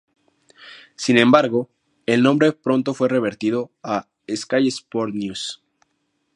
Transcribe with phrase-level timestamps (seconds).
[0.95, 1.69] Sin embargo,
[2.07, 5.63] el nombre pronto fue revertido a Sky Sports News.